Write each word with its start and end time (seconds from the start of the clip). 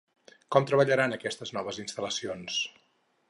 Com 0.55 0.63
treballaran 0.69 1.13
aquestes 1.17 1.53
noves 1.57 1.81
instal·lacions? 1.85 2.61